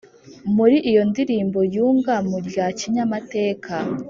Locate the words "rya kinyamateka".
2.47-3.73